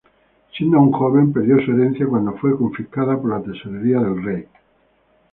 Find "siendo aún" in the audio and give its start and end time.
0.57-0.91